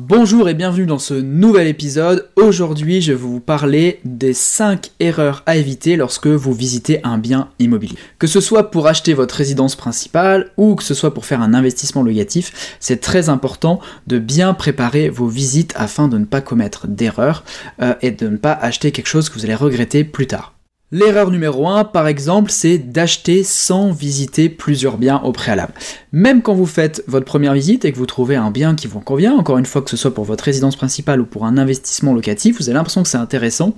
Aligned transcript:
Bonjour 0.00 0.48
et 0.48 0.54
bienvenue 0.54 0.86
dans 0.86 1.00
ce 1.00 1.12
nouvel 1.12 1.66
épisode. 1.66 2.28
Aujourd'hui, 2.36 3.02
je 3.02 3.10
vais 3.10 3.18
vous 3.18 3.40
parler 3.40 3.98
des 4.04 4.32
5 4.32 4.92
erreurs 5.00 5.42
à 5.44 5.56
éviter 5.56 5.96
lorsque 5.96 6.28
vous 6.28 6.52
visitez 6.52 7.00
un 7.02 7.18
bien 7.18 7.48
immobilier. 7.58 7.96
Que 8.20 8.28
ce 8.28 8.40
soit 8.40 8.70
pour 8.70 8.86
acheter 8.86 9.12
votre 9.12 9.34
résidence 9.34 9.74
principale 9.74 10.52
ou 10.56 10.76
que 10.76 10.84
ce 10.84 10.94
soit 10.94 11.12
pour 11.12 11.26
faire 11.26 11.42
un 11.42 11.52
investissement 11.52 12.04
locatif, 12.04 12.76
c'est 12.78 13.00
très 13.00 13.28
important 13.28 13.80
de 14.06 14.20
bien 14.20 14.54
préparer 14.54 15.08
vos 15.08 15.26
visites 15.26 15.72
afin 15.74 16.06
de 16.06 16.16
ne 16.16 16.26
pas 16.26 16.42
commettre 16.42 16.86
d'erreurs 16.86 17.42
euh, 17.82 17.94
et 18.00 18.12
de 18.12 18.28
ne 18.28 18.36
pas 18.36 18.52
acheter 18.52 18.92
quelque 18.92 19.08
chose 19.08 19.28
que 19.28 19.34
vous 19.34 19.46
allez 19.46 19.56
regretter 19.56 20.04
plus 20.04 20.28
tard. 20.28 20.57
L'erreur 20.90 21.30
numéro 21.30 21.68
1, 21.68 21.84
par 21.84 22.06
exemple, 22.06 22.50
c'est 22.50 22.78
d'acheter 22.78 23.44
sans 23.44 23.92
visiter 23.92 24.48
plusieurs 24.48 24.96
biens 24.96 25.20
au 25.22 25.32
préalable. 25.32 25.74
Même 26.12 26.40
quand 26.40 26.54
vous 26.54 26.64
faites 26.64 27.04
votre 27.06 27.26
première 27.26 27.52
visite 27.52 27.84
et 27.84 27.92
que 27.92 27.98
vous 27.98 28.06
trouvez 28.06 28.36
un 28.36 28.50
bien 28.50 28.74
qui 28.74 28.86
vous 28.86 29.00
convient, 29.00 29.34
encore 29.34 29.58
une 29.58 29.66
fois 29.66 29.82
que 29.82 29.90
ce 29.90 29.98
soit 29.98 30.14
pour 30.14 30.24
votre 30.24 30.44
résidence 30.44 30.76
principale 30.76 31.20
ou 31.20 31.26
pour 31.26 31.44
un 31.44 31.58
investissement 31.58 32.14
locatif, 32.14 32.56
vous 32.56 32.70
avez 32.70 32.76
l'impression 32.78 33.02
que 33.02 33.08
c'est 33.10 33.18
intéressant. 33.18 33.76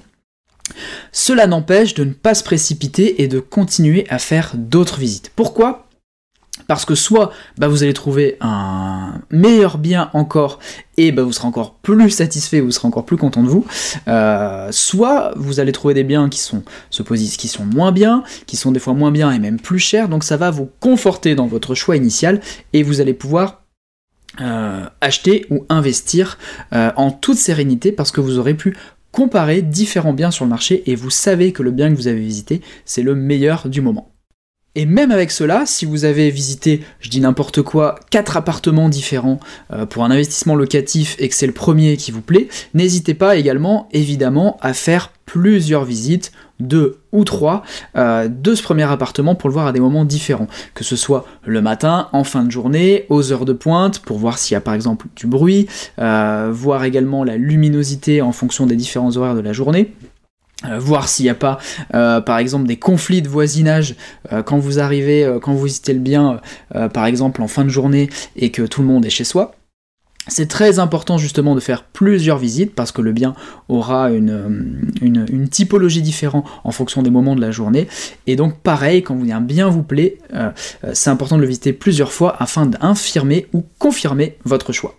Cela 1.11 1.49
n'empêche 1.49 1.95
de 1.95 2.05
ne 2.05 2.13
pas 2.13 2.35
se 2.35 2.45
précipiter 2.45 3.23
et 3.23 3.27
de 3.27 3.41
continuer 3.41 4.07
à 4.09 4.21
faire 4.21 4.53
d'autres 4.55 5.01
visites. 5.01 5.33
Pourquoi? 5.35 5.90
Parce 6.71 6.85
que 6.85 6.95
soit 6.95 7.33
bah, 7.59 7.67
vous 7.67 7.83
allez 7.83 7.93
trouver 7.93 8.37
un 8.41 9.23
meilleur 9.33 9.77
bien 9.77 10.09
encore 10.13 10.61
et 10.97 11.11
bah, 11.11 11.25
vous 11.25 11.33
serez 11.33 11.49
encore 11.49 11.75
plus 11.75 12.11
satisfait, 12.11 12.61
vous 12.61 12.71
serez 12.71 12.87
encore 12.87 13.05
plus 13.05 13.17
content 13.17 13.43
de 13.43 13.49
vous, 13.49 13.67
euh, 14.07 14.69
soit 14.71 15.33
vous 15.35 15.59
allez 15.59 15.73
trouver 15.73 15.95
des 15.95 16.05
biens 16.05 16.29
qui 16.29 16.39
sont, 16.39 16.63
moins 17.75 17.91
bien, 17.91 18.23
qui 18.47 18.57
sont 18.57 18.71
des 18.71 18.79
fois 18.79 18.95
moins 18.95 19.11
bien 19.11 19.33
et 19.33 19.41
même 19.41 19.59
plus 19.59 19.81
chers, 19.81 20.09
donc 20.09 20.23
ça 20.23 20.37
va 20.37 20.53
vous 20.53 20.71
conforter 20.79 21.35
dans 21.35 21.49
votre 21.49 21.75
choix 21.75 21.97
initial 21.97 22.41
et 22.73 22.85
vous 22.85 23.01
allez 23.01 23.15
pouvoir 23.15 23.65
euh, 24.41 24.87
acheter 25.01 25.47
ou 25.51 25.67
investir 25.71 26.39
euh, 26.73 26.93
en 26.95 27.11
toute 27.11 27.39
sérénité 27.39 27.91
parce 27.91 28.13
que 28.13 28.21
vous 28.21 28.39
aurez 28.39 28.55
pu 28.55 28.77
comparer 29.11 29.61
différents 29.63 30.13
biens 30.13 30.31
sur 30.31 30.45
le 30.45 30.51
marché 30.51 30.85
et 30.87 30.95
vous 30.95 31.11
savez 31.11 31.53
que 31.53 31.65
le 31.65 31.73
bien 31.73 31.91
que 31.91 31.97
vous 31.97 32.07
avez 32.07 32.21
visité, 32.21 32.61
c'est 32.85 33.03
le 33.03 33.17
meilleur 33.17 33.69
du 33.69 33.81
moment. 33.81 34.13
Et 34.77 34.87
même 34.87 35.11
avec 35.11 35.33
cela, 35.33 35.67
si 35.67 35.85
vous 35.85 36.05
avez 36.05 36.31
visité, 36.31 36.83
je 37.01 37.11
dis 37.11 37.21
n'importe 37.21 37.61
quoi, 37.61 37.97
quatre 38.11 38.37
appartements 38.37 38.89
différents 38.89 39.41
euh, 39.73 39.85
pour 39.85 40.05
un 40.05 40.13
investissement 40.13 40.55
locatif 40.55 41.17
et 41.19 41.29
que 41.29 41.35
c'est 41.35 41.49
le 41.49 41.53
premier 41.53 41.97
qui 41.97 42.13
vous 42.13 42.21
plaît, 42.21 42.49
n'hésitez 42.73 43.15
pas 43.15 43.35
également, 43.35 43.89
évidemment, 43.93 44.59
à 44.61 44.73
faire 44.73 45.13
plusieurs 45.27 45.85
visites, 45.85 46.31
deux 46.61 46.99
ou 47.11 47.25
trois, 47.25 47.65
euh, 47.97 48.29
de 48.29 48.55
ce 48.55 48.63
premier 48.63 48.85
appartement 48.85 49.35
pour 49.35 49.49
le 49.49 49.55
voir 49.55 49.67
à 49.67 49.73
des 49.73 49.81
moments 49.81 50.05
différents. 50.05 50.47
Que 50.75 50.85
ce 50.85 50.95
soit 50.95 51.25
le 51.45 51.61
matin, 51.61 52.09
en 52.13 52.23
fin 52.23 52.45
de 52.45 52.51
journée, 52.51 53.07
aux 53.09 53.33
heures 53.33 53.47
de 53.47 53.53
pointe, 53.53 53.99
pour 53.99 54.19
voir 54.19 54.39
s'il 54.39 54.55
y 54.55 54.57
a 54.57 54.61
par 54.61 54.75
exemple 54.75 55.07
du 55.17 55.27
bruit, 55.27 55.67
euh, 55.99 56.51
voir 56.53 56.85
également 56.85 57.25
la 57.25 57.37
luminosité 57.37 58.23
en 58.23 58.31
fonction 58.31 58.67
des 58.67 58.77
différents 58.77 59.17
horaires 59.17 59.35
de 59.35 59.41
la 59.41 59.53
journée. 59.53 59.95
Euh, 60.67 60.79
voir 60.79 61.09
s'il 61.09 61.25
n'y 61.25 61.31
a 61.31 61.35
pas, 61.35 61.59
euh, 61.95 62.21
par 62.21 62.39
exemple, 62.39 62.67
des 62.67 62.77
conflits 62.77 63.23
de 63.23 63.29
voisinage 63.29 63.97
euh, 64.33 64.43
quand 64.43 64.59
vous 64.59 64.79
arrivez, 64.79 65.39
quand 65.41 65.55
vous 65.55 65.65
visitez 65.65 65.95
le 65.95 66.01
bien, 66.01 66.41
par 66.93 67.07
exemple 67.07 67.43
en 67.43 67.49
fin 67.49 67.65
de 67.65 67.71
journée 67.71 68.11
et 68.37 68.51
que 68.51 68.63
tout 68.63 68.83
le 68.83 68.89
monde 68.89 69.05
est 69.05 69.11
chez 69.11 69.25
soi. 69.25 69.55
C'est 70.29 70.49
très 70.49 70.79
important 70.79 71.19
justement 71.19 71.55
de 71.55 71.61
faire 71.61 71.83
plusieurs 71.83 72.39
visites 72.39 72.75
parce 72.75 72.93
que 72.93 73.01
le 73.01 73.13
bien 73.13 73.35
aura 73.69 74.11
une, 74.11 75.49
typologie 75.51 76.03
différente 76.03 76.47
en 76.63 76.71
fonction 76.71 77.03
des 77.03 77.11
moments 77.11 77.35
de 77.35 77.41
la 77.41 77.51
journée. 77.51 77.89
Et 78.27 78.37
donc 78.37 78.59
pareil, 78.59 79.03
quand 79.03 79.19
un 79.31 79.41
bien 79.41 79.69
vous 79.69 79.83
plaît, 79.83 80.19
c'est 80.93 81.11
important 81.11 81.37
de 81.37 81.41
le 81.41 81.49
visiter 81.49 81.73
plusieurs 81.73 82.13
fois 82.13 82.37
afin 82.39 82.67
d'infirmer 82.67 83.49
ou 83.53 83.65
confirmer 83.79 84.37
votre 84.45 84.73
choix. 84.73 84.95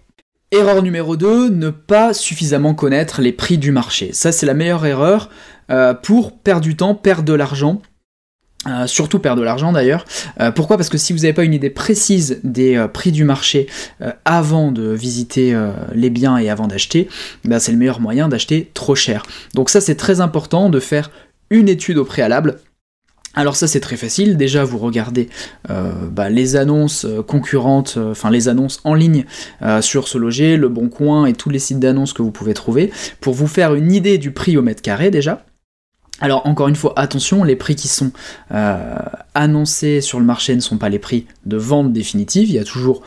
Erreur 0.53 0.83
numéro 0.83 1.16
2, 1.16 1.49
ne 1.49 1.69
pas 1.69 2.13
suffisamment 2.13 2.73
connaître 2.73 3.21
les 3.21 3.31
prix 3.31 3.57
du 3.57 3.71
marché. 3.71 4.09
Ça 4.11 4.33
c'est 4.33 4.45
la 4.45 4.53
meilleure 4.53 4.85
erreur 4.85 5.30
euh, 5.69 5.94
pour 5.94 6.38
perdre 6.38 6.61
du 6.61 6.75
temps, 6.75 6.94
perdre 6.94 7.23
de 7.23 7.33
l'argent. 7.33 7.81
Euh, 8.67 8.85
surtout 8.85 9.19
perdre 9.19 9.40
de 9.40 9.45
l'argent 9.45 9.72
d'ailleurs. 9.72 10.06
Euh, 10.41 10.51
pourquoi? 10.51 10.75
Parce 10.75 10.90
que 10.90 10.97
si 10.97 11.13
vous 11.13 11.19
n'avez 11.19 11.31
pas 11.31 11.45
une 11.45 11.53
idée 11.53 11.69
précise 11.69 12.41
des 12.44 12.85
prix 12.94 13.13
du 13.13 13.23
marché 13.23 13.67
avant 14.25 14.73
de 14.73 14.91
visiter 14.91 15.57
les 15.94 16.09
biens 16.09 16.38
et 16.38 16.50
avant 16.50 16.67
d'acheter, 16.67 17.07
bah, 17.45 17.61
c'est 17.61 17.72
le 17.72 17.78
meilleur 17.78 18.01
moyen 18.01 18.28
d'acheter 18.28 18.69
trop 18.73 18.94
cher. 18.94 19.23
Donc 19.53 19.69
ça 19.69 19.79
c'est 19.79 19.95
très 19.95 20.19
important 20.19 20.69
de 20.69 20.81
faire 20.81 21.11
une 21.50 21.69
étude 21.69 21.97
au 21.97 22.03
préalable 22.03 22.59
alors 23.34 23.56
ça 23.56 23.68
c'est 23.68 23.80
très 23.80 23.96
facile, 23.96 24.36
déjà 24.36 24.66
vous 24.66 24.78
regardez 24.78 25.30
euh, 25.69 25.92
bah, 26.09 26.30
les 26.30 26.58
annonces 26.58 27.06
euh, 27.06 27.24
concurrentes, 27.24 27.96
euh, 27.97 28.12
enfin 28.12 28.30
les 28.30 28.50
annonces 28.50 28.81
en 28.84 28.94
ligne 28.94 29.25
sur 29.81 30.08
ce 30.08 30.18
loger, 30.18 30.58
le 30.58 30.68
Bon 30.68 30.90
Coin 30.90 31.25
et 31.25 31.34
tous 31.34 31.50
les 31.50 31.59
sites 31.59 31.80
d'annonces 31.80 32.14
que 32.14 32.22
vous 32.22 32.31
pouvez 32.31 32.53
trouver, 32.53 32.91
pour 33.22 33.34
vous 33.34 33.47
faire 33.47 33.74
une 33.74 33.91
idée 33.91 34.18
du 34.18 34.31
prix 34.31 34.58
au 34.58 34.62
mètre 34.62 34.81
carré 34.81 35.12
déjà. 35.12 35.46
Alors 36.20 36.46
encore 36.46 36.68
une 36.68 36.75
fois, 36.75 36.94
attention, 36.97 37.44
les 37.44 37.56
prix 37.56 37.75
qui 37.75 37.88
sont 37.88 38.12
annoncés 39.34 40.02
sur 40.02 40.20
le 40.20 40.25
marché 40.25 40.56
ne 40.56 40.62
sont 40.62 40.78
pas 40.78 40.90
les 40.90 41.00
prix 41.00 41.25
de 41.46 41.58
vente 41.58 41.94
définitive, 41.94 42.50
il 42.50 42.56
y 42.56 42.59
a 42.59 42.64
toujours 42.64 43.02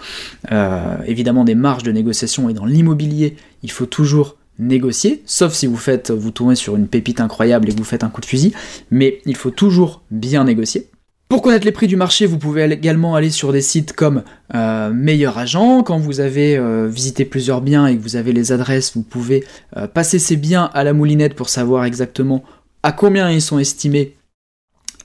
évidemment 1.07 1.45
des 1.45 1.55
marges 1.55 1.83
de 1.83 1.93
négociation 1.93 2.49
et 2.49 2.55
dans 2.55 2.65
l'immobilier, 2.65 3.37
il 3.63 3.71
faut 3.71 3.87
toujours 3.87 4.37
négocier, 4.59 5.23
sauf 5.27 5.53
si 5.53 5.67
vous 5.67 5.77
faites, 5.77 6.11
vous 6.11 6.31
tournez 6.31 6.55
sur 6.55 6.77
une 6.77 6.89
pépite 6.89 7.21
incroyable 7.21 7.69
et 7.69 7.73
vous 7.73 7.85
faites 7.85 8.05
un 8.05 8.09
coup 8.09 8.21
de 8.21 8.27
fusil, 8.27 8.53
mais 8.91 9.21
il 9.27 9.37
faut 9.37 9.51
toujours 9.51 10.03
bien 10.11 10.45
négocier. 10.45 10.89
Pour 11.29 11.43
connaître 11.43 11.65
les 11.65 11.73
prix 11.73 11.87
du 11.87 11.97
marché, 11.97 12.27
vous 12.27 12.39
pouvez 12.39 12.63
également 12.65 13.17
aller 13.17 13.31
sur 13.31 13.53
des 13.53 13.63
sites 13.63 13.93
comme 13.93 14.23
euh, 14.55 14.93
Meilleur 14.93 15.37
Agent. 15.37 15.83
Quand 15.83 15.99
vous 15.99 16.21
avez 16.21 16.57
euh, 16.57 16.87
visité 16.87 17.25
plusieurs 17.25 17.61
biens 17.61 17.87
et 17.87 17.97
que 17.97 18.03
vous 18.03 18.17
avez 18.17 18.33
les 18.33 18.53
adresses, 18.53 18.95
vous 18.95 19.03
pouvez 19.03 19.45
euh, 19.77 19.89
passer 19.89 20.19
ces 20.19 20.37
biens 20.37 20.71
à 20.75 20.85
la 20.85 20.93
moulinette 20.93 21.35
pour 21.35 21.49
savoir 21.49 21.87
exactement 21.87 22.45
à 22.83 22.93
combien 22.93 23.31
ils 23.31 23.43
sont 23.43 23.59
estimés. 23.59 24.17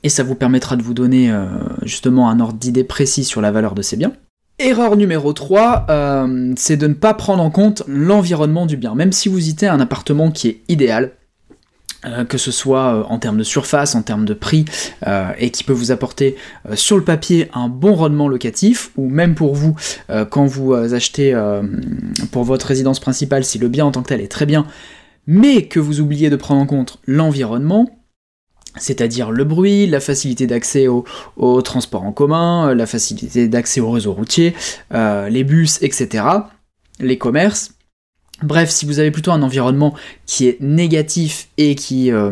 Et 0.04 0.10
ça 0.10 0.24
vous 0.24 0.36
permettra 0.36 0.76
de 0.76 0.84
vous 0.84 0.94
donner 0.94 1.34
justement 1.82 2.30
un 2.30 2.40
ordre 2.40 2.58
d'idée 2.58 2.86
précis 2.86 3.26
sur 3.26 3.42
la 3.42 3.52
valeur 3.52 3.76
de 3.76 3.82
ces 3.82 3.98
biens. 3.98 4.14
Erreur 4.62 4.98
numéro 4.98 5.32
3, 5.32 5.86
euh, 5.90 6.54
c'est 6.58 6.76
de 6.76 6.88
ne 6.88 6.94
pas 6.94 7.14
prendre 7.14 7.42
en 7.42 7.50
compte 7.50 7.82
l'environnement 7.88 8.66
du 8.66 8.76
bien. 8.76 8.94
Même 8.94 9.14
si 9.14 9.30
vous 9.30 9.38
visitez 9.38 9.68
un 9.68 9.80
appartement 9.80 10.32
qui 10.32 10.50
est 10.50 10.62
idéal, 10.68 11.12
euh, 12.06 12.26
que 12.26 12.38
ce 12.38 12.52
soit 12.52 12.94
euh, 12.94 13.04
en 13.08 13.20
termes 13.20 13.38
de 13.38 13.44
surface, 13.44 13.96
en 13.96 14.02
termes 14.02 14.26
de 14.26 14.34
prix, 14.34 14.66
et 15.38 15.50
qui 15.52 15.64
peut 15.64 15.72
vous 15.72 15.92
apporter 15.92 16.36
sur 16.74 16.98
le 16.98 17.06
papier 17.06 17.50
un 17.54 17.70
bon 17.70 17.96
rendement 17.96 18.28
locatif, 18.28 18.92
ou 18.98 19.08
même 19.08 19.34
pour 19.34 19.56
vous, 19.56 19.78
quand 20.30 20.46
vous 20.46 20.74
achetez 20.74 21.34
pour 22.32 22.44
votre 22.44 22.66
résidence 22.66 23.00
principale, 23.00 23.46
si 23.46 23.60
le 23.60 23.70
bien 23.70 23.86
en 23.86 23.92
tant 23.92 24.04
que 24.04 24.10
tel 24.10 24.20
est 24.20 24.28
très 24.28 24.46
bien, 24.46 24.68
mais 25.26 25.68
que 25.68 25.80
vous 25.80 26.02
oubliez 26.02 26.30
de 26.30 26.36
prendre 26.36 26.62
en 26.62 26.66
compte 26.66 27.00
l'environnement, 27.08 27.99
c'est-à-dire 28.78 29.32
le 29.32 29.44
bruit, 29.44 29.88
la 29.88 30.00
facilité 30.00 30.48
d'accès 30.48 30.88
au, 30.88 31.62
transport 31.62 32.04
en 32.04 32.12
commun, 32.12 32.74
la 32.74 32.86
facilité 32.86 33.48
d'accès 33.48 33.80
au 33.80 33.92
réseau 33.92 34.14
routier, 34.14 34.54
euh, 34.94 35.30
les 35.30 35.44
bus, 35.44 35.82
etc., 35.82 36.24
les 37.00 37.18
commerces. 37.18 37.72
Bref, 38.42 38.70
si 38.70 38.86
vous 38.86 39.00
avez 39.00 39.12
plutôt 39.12 39.32
un 39.32 39.42
environnement 39.42 39.94
qui 40.26 40.48
est 40.48 40.62
négatif 40.62 41.50
et 41.58 41.76
qui, 41.76 42.10
euh, 42.10 42.32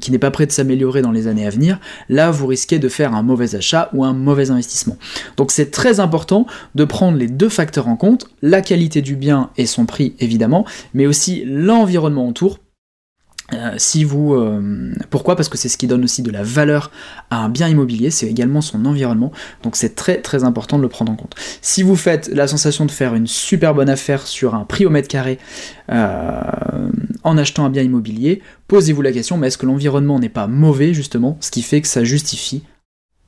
qui 0.00 0.12
n'est 0.12 0.18
pas 0.18 0.30
prêt 0.30 0.46
de 0.46 0.52
s'améliorer 0.52 1.02
dans 1.02 1.10
les 1.10 1.26
années 1.26 1.44
à 1.44 1.50
venir, 1.50 1.80
là 2.08 2.30
vous 2.30 2.46
risquez 2.46 2.78
de 2.78 2.88
faire 2.88 3.14
un 3.14 3.22
mauvais 3.22 3.56
achat 3.56 3.90
ou 3.94 4.04
un 4.04 4.12
mauvais 4.12 4.52
investissement. 4.52 4.96
Donc 5.36 5.50
c'est 5.50 5.72
très 5.72 5.98
important 5.98 6.46
de 6.76 6.84
prendre 6.84 7.18
les 7.18 7.26
deux 7.26 7.48
facteurs 7.48 7.88
en 7.88 7.96
compte, 7.96 8.28
la 8.42 8.60
qualité 8.60 9.02
du 9.02 9.16
bien 9.16 9.50
et 9.56 9.66
son 9.66 9.86
prix 9.86 10.14
évidemment, 10.20 10.64
mais 10.94 11.06
aussi 11.06 11.42
l'environnement 11.44 12.28
autour 12.28 12.60
euh, 13.54 13.74
si 13.78 14.04
vous, 14.04 14.34
euh, 14.34 14.92
pourquoi? 15.08 15.34
Parce 15.34 15.48
que 15.48 15.56
c'est 15.56 15.70
ce 15.70 15.78
qui 15.78 15.86
donne 15.86 16.04
aussi 16.04 16.22
de 16.22 16.30
la 16.30 16.42
valeur 16.42 16.90
à 17.30 17.38
un 17.38 17.48
bien 17.48 17.68
immobilier, 17.68 18.10
c'est 18.10 18.26
également 18.26 18.60
son 18.60 18.84
environnement, 18.84 19.32
donc 19.62 19.74
c'est 19.74 19.94
très 19.94 20.20
très 20.20 20.44
important 20.44 20.76
de 20.76 20.82
le 20.82 20.88
prendre 20.88 21.10
en 21.10 21.16
compte. 21.16 21.34
Si 21.62 21.82
vous 21.82 21.96
faites 21.96 22.28
la 22.28 22.46
sensation 22.46 22.84
de 22.84 22.90
faire 22.90 23.14
une 23.14 23.26
super 23.26 23.74
bonne 23.74 23.88
affaire 23.88 24.26
sur 24.26 24.54
un 24.54 24.64
prix 24.64 24.84
au 24.84 24.90
mètre 24.90 25.08
carré 25.08 25.38
euh, 25.90 26.42
en 27.24 27.38
achetant 27.38 27.64
un 27.64 27.70
bien 27.70 27.82
immobilier, 27.82 28.42
posez-vous 28.66 29.00
la 29.00 29.12
question, 29.12 29.38
mais 29.38 29.46
est-ce 29.46 29.58
que 29.58 29.66
l'environnement 29.66 30.18
n'est 30.18 30.28
pas 30.28 30.46
mauvais 30.46 30.92
justement, 30.92 31.38
ce 31.40 31.50
qui 31.50 31.62
fait 31.62 31.80
que 31.80 31.88
ça 31.88 32.04
justifie 32.04 32.64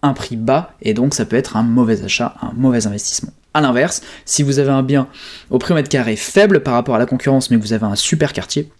un 0.02 0.12
prix 0.12 0.36
bas 0.36 0.74
et 0.82 0.92
donc 0.92 1.14
ça 1.14 1.24
peut 1.24 1.36
être 1.36 1.56
un 1.56 1.62
mauvais 1.62 2.04
achat, 2.04 2.34
un 2.42 2.52
mauvais 2.54 2.86
investissement. 2.86 3.32
A 3.54 3.62
l'inverse, 3.62 4.02
si 4.26 4.42
vous 4.42 4.58
avez 4.58 4.70
un 4.70 4.82
bien 4.82 5.08
au 5.48 5.58
prix 5.58 5.72
au 5.72 5.76
mètre 5.76 5.88
carré 5.88 6.16
faible 6.16 6.62
par 6.62 6.74
rapport 6.74 6.94
à 6.94 6.98
la 6.98 7.06
concurrence, 7.06 7.50
mais 7.50 7.56
vous 7.56 7.72
avez 7.72 7.86
un 7.86 7.96
super 7.96 8.32
quartier, 8.32 8.70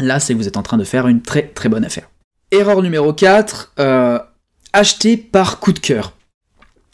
Là, 0.00 0.20
c'est 0.20 0.34
que 0.34 0.38
vous 0.38 0.48
êtes 0.48 0.56
en 0.56 0.62
train 0.62 0.78
de 0.78 0.84
faire 0.84 1.08
une 1.08 1.22
très 1.22 1.42
très 1.42 1.68
bonne 1.68 1.84
affaire. 1.84 2.08
Erreur 2.50 2.82
numéro 2.82 3.12
4, 3.12 3.74
euh, 3.78 4.18
acheter 4.72 5.16
par 5.16 5.60
coup 5.60 5.72
de 5.72 5.78
cœur. 5.78 6.14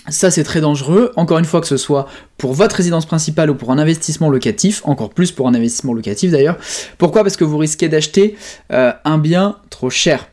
Ça 0.09 0.31
c'est 0.31 0.45
très 0.45 0.61
dangereux, 0.61 1.13
encore 1.17 1.39
une 1.39 1.45
fois 1.45 1.61
que 1.61 1.67
ce 1.67 1.77
soit 1.77 2.07
pour 2.39 2.53
votre 2.53 2.77
résidence 2.77 3.07
principale 3.07 3.51
ou 3.51 3.57
pour 3.57 3.73
un 3.73 3.79
investissement 3.79 4.31
locatif, 4.31 4.83
encore 4.85 5.11
plus 5.11 5.33
pour 5.33 5.49
un 5.49 5.55
investissement 5.55 5.95
locatif 5.95 6.31
d'ailleurs. 6.31 6.59
Pourquoi? 6.97 7.23
Parce 7.23 7.37
que 7.37 7.43
vous 7.43 7.59
risquez 7.59 7.89
d'acheter 7.89 8.37
euh, 8.73 8.93
un 9.05 9.19
bien 9.19 9.57
trop 9.69 9.91
cher. 9.91 10.29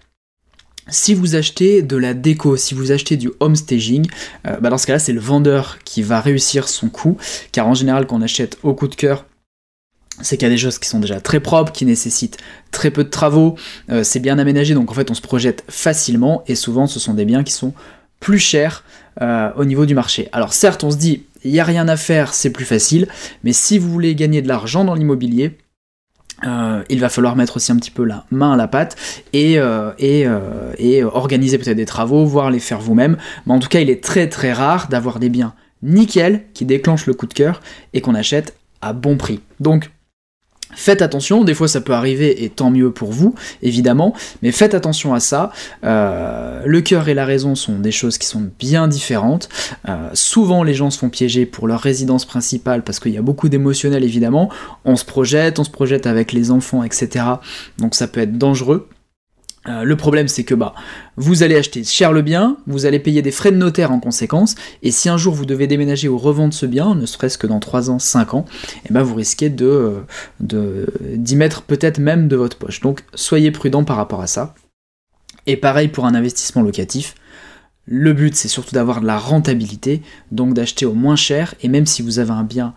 Si 0.90 1.14
vous 1.14 1.36
achetez 1.36 1.82
de 1.82 1.98
la 1.98 2.14
déco, 2.14 2.56
si 2.58 2.76
vous 2.76 2.92
achetez 2.92 3.18
du 3.18 3.32
home 3.40 3.56
staging, 3.56 4.06
euh, 4.46 4.58
bah, 4.60 4.70
dans 4.70 4.78
ce 4.78 4.86
cas-là 4.86 5.00
c'est 5.00 5.14
le 5.14 5.22
vendeur 5.22 5.80
qui 5.86 6.04
va 6.04 6.20
réussir 6.22 6.68
son 6.68 6.90
coup, 6.90 7.18
car 7.52 7.68
en 7.68 7.74
général 7.74 8.06
quand 8.06 8.18
on 8.18 8.22
achète 8.22 8.60
au 8.62 8.76
coup 8.76 8.88
de 8.88 8.96
cœur, 8.96 9.26
c'est 10.22 10.38
qu'il 10.38 10.48
y 10.48 10.52
a 10.52 10.54
des 10.54 10.60
choses 10.60 10.80
qui 10.80 10.88
sont 10.88 11.00
déjà 11.00 11.20
très 11.20 11.40
propres, 11.40 11.72
qui 11.72 11.86
nécessitent 11.86 12.38
très 12.72 12.92
peu 12.92 13.04
de 13.04 13.10
travaux, 13.10 13.56
euh, 13.90 14.04
c'est 14.04 14.20
bien 14.20 14.38
aménagé, 14.38 14.74
donc 14.74 14.92
en 14.92 14.94
fait 14.94 15.10
on 15.10 15.14
se 15.14 15.22
projette 15.22 15.64
facilement, 15.68 16.44
et 16.48 16.56
souvent 16.56 16.88
ce 16.88 17.00
sont 17.00 17.14
des 17.14 17.26
biens 17.26 17.44
qui 17.44 17.54
sont 17.54 17.74
plus 18.20 18.40
chers 18.40 18.84
euh, 19.22 19.52
au 19.56 19.66
niveau 19.66 19.86
du 19.86 19.96
marché. 19.96 20.30
Alors 20.32 20.54
certes 20.54 20.84
on 20.84 20.92
se 20.92 20.98
dit, 20.98 21.24
il 21.44 21.52
n'y 21.52 21.60
a 21.60 21.64
rien 21.64 21.88
à 21.88 21.98
faire, 21.98 22.34
c'est 22.34 22.52
plus 22.52 22.66
facile, 22.66 23.08
mais 23.44 23.54
si 23.54 23.78
vous 23.78 23.90
voulez 23.90 24.16
gagner 24.16 24.42
de 24.42 24.48
l'argent 24.48 24.86
dans 24.86 24.94
l'immobilier, 24.94 25.58
euh, 26.46 26.84
il 26.90 27.00
va 27.00 27.10
falloir 27.10 27.36
mettre 27.36 27.58
aussi 27.58 27.72
un 27.72 27.78
petit 27.78 27.92
peu 27.92 28.04
la 28.04 28.26
main 28.30 28.54
à 28.54 28.58
la 28.58 28.68
pâte 28.68 28.98
et, 29.34 29.60
organiser 31.04 31.58
peut-être 31.58 31.78
des 31.78 31.86
travaux, 31.86 32.26
voire 32.26 32.52
les 32.52 32.60
faire 32.60 32.80
vous-même. 32.80 33.18
Mais 33.46 33.54
en 33.54 33.60
tout 33.60 33.70
cas, 33.70 33.80
il 33.80 33.90
est 33.90 34.04
très 34.04 34.28
très 34.28 34.52
rare 34.52 34.90
d'avoir 34.90 35.20
des 35.20 35.30
biens 35.30 35.54
nickel 35.82 36.44
qui 36.54 36.66
déclenchent 36.66 37.08
le 37.08 37.14
coup 37.14 37.28
de 37.28 37.34
cœur 37.34 37.62
et 37.94 38.02
qu'on 38.02 38.16
achète 38.16 38.56
à 38.82 38.94
bon 38.94 39.16
prix. 39.16 39.40
Donc 39.60 39.90
Faites 40.76 41.02
attention, 41.02 41.44
des 41.44 41.54
fois 41.54 41.68
ça 41.68 41.82
peut 41.82 41.94
arriver 41.94 42.44
et 42.44 42.50
tant 42.50 42.72
mieux 42.72 42.92
pour 42.92 43.12
vous, 43.12 43.36
évidemment, 43.62 44.14
mais 44.42 44.52
faites 44.52 44.74
attention 44.74 45.14
à 45.14 45.20
ça. 45.20 45.52
Euh, 45.84 46.62
le 46.66 46.82
cœur 46.82 47.08
et 47.08 47.14
la 47.14 47.26
raison 47.26 47.56
sont 47.56 47.80
des 47.80 47.92
choses 47.92 48.18
qui 48.18 48.28
sont 48.28 48.50
bien 48.60 48.88
différentes. 48.88 49.50
Euh, 49.88 50.10
souvent 50.14 50.64
les 50.64 50.74
gens 50.74 50.90
se 50.90 51.00
font 51.00 51.10
piéger 51.10 51.46
pour 51.46 51.68
leur 51.68 51.80
résidence 51.80 52.26
principale 52.26 52.84
parce 52.84 53.00
qu'il 53.00 53.14
y 53.14 53.18
a 53.18 53.22
beaucoup 53.22 53.50
d'émotionnel 53.50 54.04
évidemment. 54.04 54.50
On 54.86 54.96
se 54.96 55.06
projette, 55.06 55.60
on 55.60 55.64
se 55.64 55.70
projette 55.70 56.08
avec 56.08 56.32
les 56.32 56.52
enfants, 56.52 56.84
etc. 56.84 57.26
Donc 57.78 57.96
ça 57.96 58.08
peut 58.08 58.22
être 58.22 58.38
dangereux. 58.38 58.88
Euh, 59.68 59.84
le 59.84 59.96
problème 59.96 60.28
c'est 60.28 60.44
que 60.44 60.56
bah 60.56 60.74
vous 61.16 61.42
allez 61.42 61.56
acheter 61.56 61.86
cher 61.86 62.12
le 62.12 62.22
bien, 62.22 62.58
vous 62.68 62.86
allez 62.86 63.00
payer 63.00 63.22
des 63.22 63.32
frais 63.32 63.52
de 63.52 63.58
notaire 63.58 63.92
en 63.92 64.00
conséquence, 64.00 64.56
et 64.82 64.92
si 64.92 65.08
un 65.08 65.18
jour 65.18 65.34
vous 65.34 65.46
devez 65.46 65.68
déménager 65.68 66.10
ou 66.10 66.18
revendre 66.18 66.54
ce 66.54 66.66
bien, 66.66 66.96
ne 66.96 67.06
serait-ce 67.06 67.38
que 67.38 67.48
dans 67.48 67.60
3 67.60 67.90
ans, 67.90 68.00
5 68.00 68.34
ans, 68.34 68.46
et 68.76 68.88
eh 68.90 68.94
ben 68.94 69.04
vous 69.04 69.16
risquez 69.16 69.50
de 69.50 70.04
d'y 70.40 71.36
mettre 71.36 71.62
peut-être 71.62 72.00
même 72.00 72.28
de 72.28 72.36
votre 72.36 72.58
poche. 72.58 72.82
Donc 72.82 73.04
soyez 73.14 73.52
prudent 73.52 73.84
par 73.84 73.96
rapport 73.96 74.22
à 74.22 74.28
ça. 74.28 74.54
Et 75.46 75.58
pareil 75.58 75.88
pour 75.88 76.06
un 76.06 76.16
investissement 76.16 76.62
locatif. 76.62 77.16
Le 77.86 78.14
but 78.14 78.36
c'est 78.36 78.48
surtout 78.48 78.74
d'avoir 78.76 79.02
de 79.02 79.08
la 79.08 79.18
rentabilité, 79.18 80.02
donc 80.32 80.54
d'acheter 80.54 80.86
au 80.86 80.94
moins 80.94 81.16
cher, 81.16 81.56
et 81.62 81.70
même 81.70 81.86
si 81.86 82.02
vous 82.02 82.20
avez 82.20 82.32
un 82.32 82.44
bien 82.44 82.74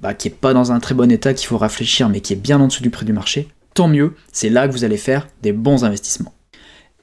bah, 0.00 0.12
qui 0.12 0.28
est 0.28 0.30
pas 0.30 0.52
dans 0.52 0.72
un 0.72 0.80
très 0.80 0.94
bon 0.94 1.10
état, 1.10 1.34
qu'il 1.34 1.46
faut 1.46 1.58
réfléchir, 1.58 2.08
mais 2.08 2.20
qui 2.20 2.32
est 2.34 2.36
bien 2.36 2.60
en 2.60 2.66
dessous 2.66 2.82
du 2.82 2.90
prix 2.90 3.06
du 3.06 3.12
marché, 3.12 3.48
tant 3.76 3.88
mieux, 3.88 4.14
c'est 4.32 4.48
là 4.48 4.66
que 4.66 4.72
vous 4.72 4.84
allez 4.84 4.96
faire 4.96 5.28
des 5.42 5.52
bons 5.52 5.84
investissements. 5.84 6.32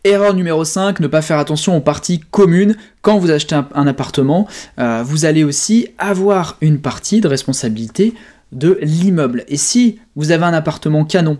Erreur 0.04 0.34
numéro 0.34 0.66
5, 0.66 1.00
ne 1.00 1.08
pas 1.08 1.22
faire 1.22 1.38
attention 1.38 1.78
aux 1.78 1.82
parties 1.82 2.20
communes. 2.20 2.76
Quand 3.02 3.20
vous 3.20 3.32
achetez 3.32 3.56
un, 3.56 3.88
appartement, 3.88 4.48
euh, 4.80 5.02
vous 5.06 5.24
allez 5.24 5.46
aussi 5.46 5.88
avoir 5.98 6.58
une 6.60 6.82
partie 6.82 7.22
de 7.22 7.28
responsabilité 7.30 8.14
de 8.52 8.78
l'immeuble. 8.82 9.46
Et 9.48 9.56
si 9.56 10.00
vous 10.18 10.32
avez 10.32 10.44
un 10.44 10.54
appartement 10.54 11.06
canon, 11.06 11.38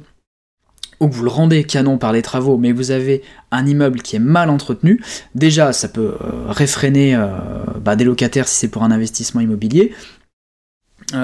ou 1.02 1.10
que 1.10 1.14
vous 1.14 1.24
le 1.24 1.30
rendez 1.30 1.66
canon 1.66 1.98
par 1.98 2.14
les 2.14 2.22
travaux, 2.22 2.58
mais 2.58 2.72
vous 2.72 2.92
avez 2.92 3.24
un 3.52 3.66
immeuble 3.66 4.02
qui 4.02 4.16
est 4.16 4.20
mal 4.20 4.50
entretenu, 4.50 5.04
déjà 5.36 5.74
ça 5.74 5.90
peut 5.90 6.16
euh, 6.22 6.46
réfréner 6.48 7.16
euh, 7.16 7.32
bah, 7.82 7.98
des 7.98 8.06
locataires 8.06 8.48
si 8.48 8.56
c'est 8.56 8.70
pour 8.70 8.84
un 8.84 8.92
investissement 8.92 9.42
immobilier, 9.42 9.94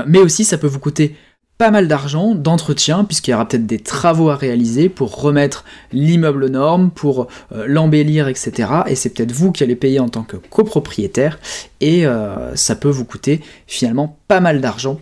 mais 0.05 0.19
aussi 0.19 0.43
ça 0.43 0.57
peut 0.57 0.67
vous 0.67 0.79
coûter 0.79 1.15
pas 1.59 1.71
mal 1.71 1.89
d'argent 1.89 2.35
d'entretien, 2.35 3.03
puisqu'il 3.03 3.31
y 3.31 3.33
aura 3.33 3.45
peut-être 3.45 3.65
des 3.65 3.79
travaux 3.79 4.29
à 4.29 4.37
réaliser 4.37 4.87
pour 4.87 5.21
remettre 5.21 5.65
l'immeuble 5.91 6.45
aux 6.45 6.49
normes, 6.49 6.89
pour 6.89 7.27
euh, 7.51 7.65
l'embellir, 7.67 8.29
etc. 8.29 8.69
Et 8.87 8.95
c'est 8.95 9.09
peut-être 9.09 9.33
vous 9.33 9.51
qui 9.51 9.63
allez 9.63 9.75
payer 9.75 9.99
en 9.99 10.07
tant 10.07 10.23
que 10.23 10.37
copropriétaire, 10.37 11.37
et 11.81 12.07
euh, 12.07 12.55
ça 12.55 12.77
peut 12.77 12.87
vous 12.87 13.03
coûter 13.03 13.41
finalement 13.67 14.17
pas 14.29 14.39
mal 14.39 14.61
d'argent. 14.61 15.01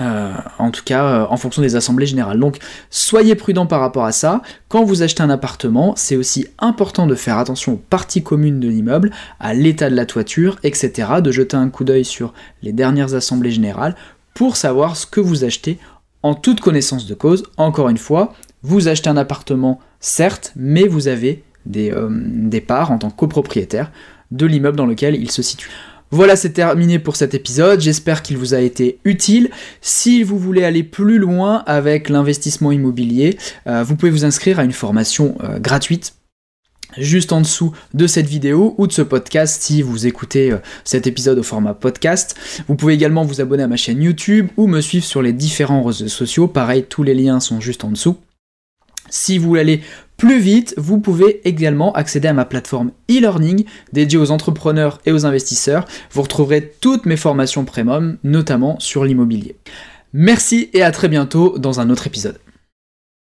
Euh, 0.00 0.32
en 0.58 0.70
tout 0.70 0.84
cas, 0.84 1.26
en 1.28 1.36
fonction 1.36 1.60
des 1.60 1.76
assemblées 1.76 2.06
générales. 2.06 2.40
Donc, 2.40 2.56
soyez 2.88 3.34
prudent 3.34 3.66
par 3.66 3.80
rapport 3.80 4.06
à 4.06 4.12
ça. 4.12 4.40
Quand 4.68 4.84
vous 4.84 5.02
achetez 5.02 5.22
un 5.22 5.28
appartement, 5.28 5.92
c'est 5.96 6.16
aussi 6.16 6.46
important 6.60 7.06
de 7.06 7.14
faire 7.14 7.36
attention 7.36 7.74
aux 7.74 7.82
parties 7.90 8.22
communes 8.22 8.58
de 8.58 8.68
l'immeuble, 8.68 9.10
à 9.38 9.52
l'état 9.52 9.90
de 9.90 9.96
la 9.96 10.06
toiture, 10.06 10.58
etc. 10.62 11.20
De 11.22 11.30
jeter 11.30 11.58
un 11.58 11.68
coup 11.68 11.84
d'œil 11.84 12.06
sur 12.06 12.32
les 12.62 12.72
dernières 12.72 13.14
assemblées 13.14 13.50
générales 13.50 13.94
pour 14.34 14.56
savoir 14.56 14.96
ce 14.96 15.06
que 15.06 15.20
vous 15.20 15.44
achetez 15.44 15.78
en 16.22 16.34
toute 16.34 16.60
connaissance 16.60 17.06
de 17.06 17.14
cause. 17.14 17.44
Encore 17.56 17.88
une 17.88 17.98
fois, 17.98 18.34
vous 18.62 18.88
achetez 18.88 19.10
un 19.10 19.16
appartement, 19.16 19.80
certes, 20.00 20.52
mais 20.56 20.86
vous 20.86 21.08
avez 21.08 21.44
des, 21.66 21.90
euh, 21.90 22.08
des 22.10 22.60
parts 22.60 22.90
en 22.90 22.98
tant 22.98 23.10
que 23.10 23.16
copropriétaire 23.16 23.90
de 24.30 24.46
l'immeuble 24.46 24.76
dans 24.76 24.86
lequel 24.86 25.14
il 25.16 25.30
se 25.30 25.42
situe. 25.42 25.70
Voilà, 26.10 26.36
c'est 26.36 26.50
terminé 26.50 26.98
pour 26.98 27.16
cet 27.16 27.32
épisode. 27.32 27.80
J'espère 27.80 28.22
qu'il 28.22 28.36
vous 28.36 28.52
a 28.52 28.60
été 28.60 28.98
utile. 29.04 29.50
Si 29.80 30.22
vous 30.22 30.38
voulez 30.38 30.62
aller 30.62 30.82
plus 30.82 31.18
loin 31.18 31.62
avec 31.66 32.10
l'investissement 32.10 32.70
immobilier, 32.70 33.38
euh, 33.66 33.82
vous 33.82 33.96
pouvez 33.96 34.12
vous 34.12 34.26
inscrire 34.26 34.58
à 34.58 34.64
une 34.64 34.72
formation 34.72 35.36
euh, 35.42 35.58
gratuite 35.58 36.12
juste 36.96 37.32
en 37.32 37.40
dessous 37.40 37.72
de 37.94 38.06
cette 38.06 38.26
vidéo 38.26 38.74
ou 38.78 38.86
de 38.86 38.92
ce 38.92 39.02
podcast 39.02 39.62
si 39.62 39.82
vous 39.82 40.06
écoutez 40.06 40.52
euh, 40.52 40.58
cet 40.84 41.06
épisode 41.06 41.38
au 41.38 41.42
format 41.42 41.74
podcast. 41.74 42.36
Vous 42.68 42.76
pouvez 42.76 42.94
également 42.94 43.24
vous 43.24 43.40
abonner 43.40 43.62
à 43.62 43.68
ma 43.68 43.76
chaîne 43.76 44.02
YouTube 44.02 44.48
ou 44.56 44.66
me 44.66 44.80
suivre 44.80 45.04
sur 45.04 45.22
les 45.22 45.32
différents 45.32 45.82
réseaux 45.82 46.08
sociaux. 46.08 46.48
Pareil, 46.48 46.84
tous 46.88 47.02
les 47.02 47.14
liens 47.14 47.40
sont 47.40 47.60
juste 47.60 47.84
en 47.84 47.90
dessous. 47.90 48.16
Si 49.10 49.38
vous 49.38 49.48
voulez 49.48 49.60
aller 49.60 49.80
plus 50.16 50.38
vite, 50.38 50.74
vous 50.76 51.00
pouvez 51.00 51.46
également 51.46 51.92
accéder 51.92 52.28
à 52.28 52.32
ma 52.32 52.44
plateforme 52.44 52.92
e-learning 53.10 53.64
dédiée 53.92 54.18
aux 54.18 54.30
entrepreneurs 54.30 55.00
et 55.04 55.12
aux 55.12 55.26
investisseurs. 55.26 55.84
Vous 56.12 56.22
retrouverez 56.22 56.72
toutes 56.80 57.06
mes 57.06 57.16
formations 57.16 57.64
premium, 57.64 58.18
notamment 58.22 58.78
sur 58.78 59.04
l'immobilier. 59.04 59.56
Merci 60.12 60.70
et 60.74 60.82
à 60.82 60.92
très 60.92 61.08
bientôt 61.08 61.58
dans 61.58 61.80
un 61.80 61.90
autre 61.90 62.06
épisode. 62.06 62.38